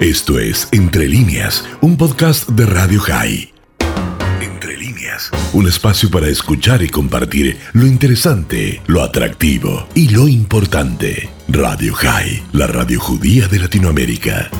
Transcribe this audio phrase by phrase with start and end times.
[0.00, 3.52] Esto es Entre líneas, un podcast de Radio High.
[4.40, 11.30] Entre líneas, un espacio para escuchar y compartir lo interesante, lo atractivo y lo importante.
[11.48, 14.50] Radio High, la radio judía de Latinoamérica.